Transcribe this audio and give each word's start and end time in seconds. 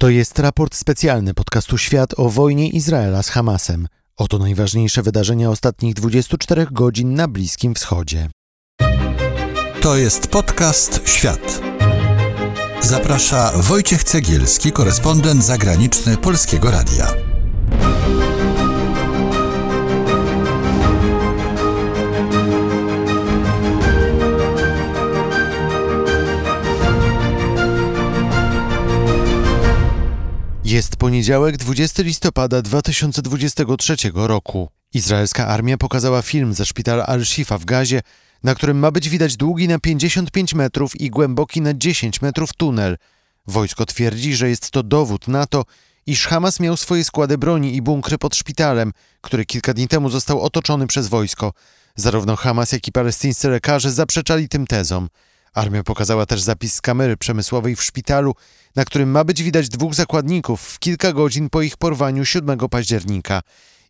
To 0.00 0.08
jest 0.08 0.38
raport 0.38 0.74
specjalny 0.74 1.34
podcastu 1.34 1.78
Świat 1.78 2.14
o 2.16 2.28
wojnie 2.28 2.68
Izraela 2.68 3.22
z 3.22 3.28
Hamasem. 3.28 3.88
Oto 4.16 4.38
najważniejsze 4.38 5.02
wydarzenia 5.02 5.50
ostatnich 5.50 5.94
24 5.94 6.66
godzin 6.70 7.14
na 7.14 7.28
Bliskim 7.28 7.74
Wschodzie. 7.74 8.30
To 9.80 9.96
jest 9.96 10.26
podcast 10.26 11.00
Świat. 11.08 11.60
Zaprasza 12.80 13.52
Wojciech 13.56 14.04
Cegielski, 14.04 14.72
korespondent 14.72 15.44
zagraniczny 15.44 16.16
Polskiego 16.16 16.70
Radia. 16.70 17.27
Jest 30.68 30.96
poniedziałek 30.96 31.56
20 31.56 32.02
listopada 32.02 32.62
2023 32.62 33.96
roku. 34.14 34.68
Izraelska 34.94 35.46
armia 35.46 35.78
pokazała 35.78 36.22
film 36.22 36.54
ze 36.54 36.66
szpitala 36.66 37.06
Al-Shifa 37.06 37.58
w 37.58 37.64
Gazie, 37.64 38.00
na 38.42 38.54
którym 38.54 38.78
ma 38.78 38.90
być 38.90 39.08
widać 39.08 39.36
długi 39.36 39.68
na 39.68 39.78
55 39.78 40.54
metrów 40.54 41.00
i 41.00 41.10
głęboki 41.10 41.60
na 41.60 41.74
10 41.74 42.22
metrów 42.22 42.52
tunel. 42.52 42.96
Wojsko 43.46 43.86
twierdzi, 43.86 44.34
że 44.34 44.48
jest 44.48 44.70
to 44.70 44.82
dowód 44.82 45.28
na 45.28 45.46
to, 45.46 45.64
iż 46.06 46.26
Hamas 46.26 46.60
miał 46.60 46.76
swoje 46.76 47.04
składy 47.04 47.38
broni 47.38 47.76
i 47.76 47.82
bunkry 47.82 48.18
pod 48.18 48.36
szpitalem, 48.36 48.92
który 49.20 49.46
kilka 49.46 49.74
dni 49.74 49.88
temu 49.88 50.10
został 50.10 50.40
otoczony 50.40 50.86
przez 50.86 51.08
wojsko. 51.08 51.52
Zarówno 51.96 52.36
Hamas, 52.36 52.72
jak 52.72 52.88
i 52.88 52.92
palestyńscy 52.92 53.48
lekarze 53.48 53.90
zaprzeczali 53.90 54.48
tym 54.48 54.66
tezom. 54.66 55.08
Armia 55.54 55.82
pokazała 55.82 56.26
też 56.26 56.40
zapis 56.40 56.74
z 56.74 56.80
kamery 56.80 57.16
przemysłowej 57.16 57.76
w 57.76 57.82
szpitalu, 57.82 58.34
na 58.76 58.84
którym 58.84 59.10
ma 59.10 59.24
być 59.24 59.42
widać 59.42 59.68
dwóch 59.68 59.94
zakładników 59.94 60.62
w 60.62 60.78
kilka 60.78 61.12
godzin 61.12 61.50
po 61.50 61.62
ich 61.62 61.76
porwaniu 61.76 62.24
7 62.24 62.58
października. 62.58 63.42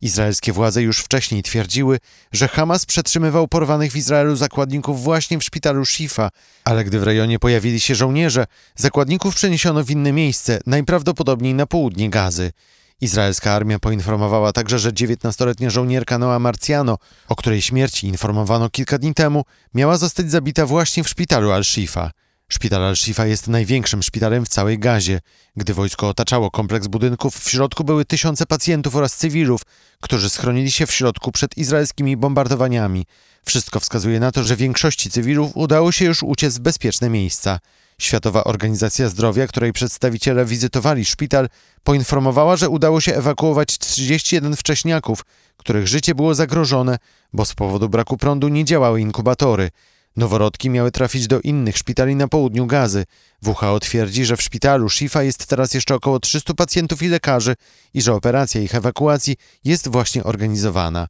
Izraelskie 0.00 0.52
władze 0.52 0.82
już 0.82 0.98
wcześniej 0.98 1.42
twierdziły, 1.42 1.98
że 2.32 2.48
Hamas 2.48 2.86
przetrzymywał 2.86 3.48
porwanych 3.48 3.92
w 3.92 3.96
Izraelu 3.96 4.36
zakładników 4.36 5.02
właśnie 5.02 5.38
w 5.38 5.44
szpitalu 5.44 5.84
Shifa, 5.84 6.30
ale 6.64 6.84
gdy 6.84 6.98
w 7.00 7.02
rejonie 7.02 7.38
pojawili 7.38 7.80
się 7.80 7.94
żołnierze, 7.94 8.46
zakładników 8.76 9.34
przeniesiono 9.34 9.84
w 9.84 9.90
inne 9.90 10.12
miejsce, 10.12 10.60
najprawdopodobniej 10.66 11.54
na 11.54 11.66
południe 11.66 12.10
Gazy. 12.10 12.52
Izraelska 13.00 13.52
armia 13.52 13.78
poinformowała 13.78 14.52
także, 14.52 14.78
że 14.78 14.92
19-letnia 14.92 15.70
żołnierka 15.70 16.18
Noa 16.18 16.38
Marciano, 16.38 16.98
o 17.28 17.36
której 17.36 17.62
śmierci 17.62 18.06
informowano 18.06 18.70
kilka 18.70 18.98
dni 18.98 19.14
temu, 19.14 19.44
miała 19.74 19.96
zostać 19.96 20.30
zabita 20.30 20.66
właśnie 20.66 21.04
w 21.04 21.08
szpitalu 21.08 21.50
Al-Shifa. 21.50 22.10
Szpital 22.48 22.84
Al-Shifa 22.84 23.26
jest 23.26 23.48
największym 23.48 24.02
szpitalem 24.02 24.44
w 24.44 24.48
całej 24.48 24.78
Gazie. 24.78 25.20
Gdy 25.56 25.74
wojsko 25.74 26.08
otaczało 26.08 26.50
kompleks 26.50 26.86
budynków, 26.86 27.36
w 27.36 27.50
środku 27.50 27.84
były 27.84 28.04
tysiące 28.04 28.46
pacjentów 28.46 28.96
oraz 28.96 29.16
cywilów, 29.16 29.60
którzy 30.00 30.30
schronili 30.30 30.70
się 30.70 30.86
w 30.86 30.92
środku 30.92 31.32
przed 31.32 31.58
izraelskimi 31.58 32.16
bombardowaniami. 32.16 33.04
Wszystko 33.44 33.80
wskazuje 33.80 34.20
na 34.20 34.32
to, 34.32 34.44
że 34.44 34.56
większości 34.56 35.10
cywilów 35.10 35.50
udało 35.54 35.92
się 35.92 36.04
już 36.04 36.22
uciec 36.22 36.58
w 36.58 36.60
bezpieczne 36.60 37.10
miejsca. 37.10 37.58
Światowa 37.98 38.44
Organizacja 38.44 39.08
Zdrowia, 39.08 39.46
której 39.46 39.72
przedstawiciele 39.72 40.44
wizytowali 40.44 41.04
szpital, 41.04 41.48
poinformowała, 41.84 42.56
że 42.56 42.68
udało 42.68 43.00
się 43.00 43.14
ewakuować 43.14 43.78
31 43.78 44.56
wcześniaków, 44.56 45.24
których 45.56 45.88
życie 45.88 46.14
było 46.14 46.34
zagrożone, 46.34 46.98
bo 47.32 47.44
z 47.44 47.54
powodu 47.54 47.88
braku 47.88 48.16
prądu 48.16 48.48
nie 48.48 48.64
działały 48.64 49.00
inkubatory. 49.00 49.70
Noworodki 50.16 50.70
miały 50.70 50.90
trafić 50.90 51.26
do 51.26 51.40
innych 51.40 51.78
szpitali 51.78 52.16
na 52.16 52.28
południu 52.28 52.66
Gazy. 52.66 53.04
WHO 53.46 53.80
twierdzi, 53.80 54.24
że 54.24 54.36
w 54.36 54.42
szpitalu 54.42 54.88
Shifa 54.88 55.22
jest 55.22 55.46
teraz 55.46 55.74
jeszcze 55.74 55.94
około 55.94 56.20
300 56.20 56.54
pacjentów 56.54 57.02
i 57.02 57.08
lekarzy 57.08 57.54
i 57.94 58.02
że 58.02 58.14
operacja 58.14 58.60
ich 58.60 58.74
ewakuacji 58.74 59.36
jest 59.64 59.88
właśnie 59.88 60.24
organizowana. 60.24 61.06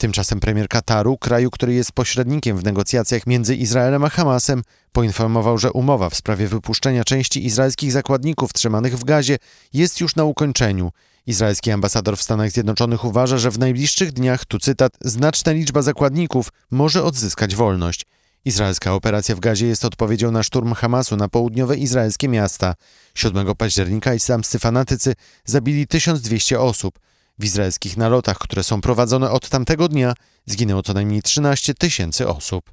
Tymczasem 0.00 0.40
premier 0.40 0.68
Kataru, 0.68 1.18
kraju, 1.18 1.50
który 1.50 1.74
jest 1.74 1.92
pośrednikiem 1.92 2.56
w 2.56 2.64
negocjacjach 2.64 3.26
między 3.26 3.56
Izraelem 3.56 4.04
a 4.04 4.08
Hamasem, 4.08 4.62
poinformował, 4.92 5.58
że 5.58 5.72
umowa 5.72 6.10
w 6.10 6.14
sprawie 6.14 6.48
wypuszczenia 6.48 7.04
części 7.04 7.46
izraelskich 7.46 7.92
zakładników 7.92 8.52
trzymanych 8.52 8.98
w 8.98 9.04
gazie 9.04 9.38
jest 9.72 10.00
już 10.00 10.16
na 10.16 10.24
ukończeniu. 10.24 10.92
Izraelski 11.26 11.70
ambasador 11.70 12.16
w 12.16 12.22
Stanach 12.22 12.50
Zjednoczonych 12.50 13.04
uważa, 13.04 13.38
że 13.38 13.50
w 13.50 13.58
najbliższych 13.58 14.12
dniach, 14.12 14.44
tu 14.44 14.58
cytat, 14.58 14.92
znaczna 15.00 15.52
liczba 15.52 15.82
zakładników 15.82 16.48
może 16.70 17.04
odzyskać 17.04 17.56
wolność. 17.56 18.06
Izraelska 18.44 18.94
operacja 18.94 19.36
w 19.36 19.40
Gazie 19.40 19.66
jest 19.66 19.84
odpowiedzią 19.84 20.30
na 20.30 20.42
szturm 20.42 20.74
Hamasu 20.74 21.16
na 21.16 21.28
południowe 21.28 21.76
izraelskie 21.76 22.28
miasta. 22.28 22.74
7 23.14 23.54
października 23.54 24.14
islamscy 24.14 24.58
fanatycy 24.58 25.14
zabili 25.44 25.86
1200 25.86 26.60
osób. 26.60 26.98
W 27.40 27.44
izraelskich 27.44 27.96
nalotach, 27.96 28.38
które 28.38 28.62
są 28.62 28.80
prowadzone 28.80 29.30
od 29.30 29.48
tamtego 29.48 29.88
dnia, 29.88 30.14
zginęło 30.46 30.82
co 30.82 30.92
najmniej 30.92 31.22
13 31.22 31.74
tysięcy 31.74 32.28
osób. 32.28 32.70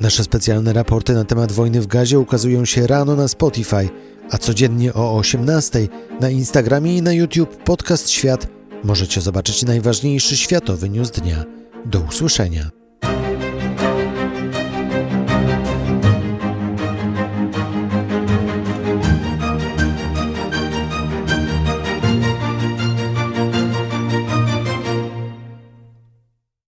Nasze 0.00 0.24
specjalne 0.24 0.72
raporty 0.72 1.14
na 1.14 1.24
temat 1.24 1.52
wojny 1.52 1.80
w 1.80 1.86
Gazie 1.86 2.18
ukazują 2.18 2.64
się 2.64 2.86
rano 2.86 3.16
na 3.16 3.28
Spotify, 3.28 3.88
a 4.30 4.38
codziennie 4.38 4.94
o 4.94 5.16
18 5.16 5.88
na 6.20 6.30
Instagramie 6.30 6.96
i 6.96 7.02
na 7.02 7.12
YouTube 7.12 7.56
Podcast 7.56 8.10
Świat 8.10 8.46
możecie 8.84 9.20
zobaczyć 9.20 9.62
najważniejszy 9.62 10.36
światowy 10.36 10.88
news 10.88 11.10
dnia. 11.10 11.44
Do 11.86 12.00
usłyszenia. 12.00 12.83